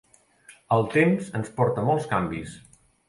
El 0.77 0.87
temps 0.95 1.29
ens 1.41 1.53
porta 1.59 1.85
molts 1.91 2.09
canvis. 2.15 2.57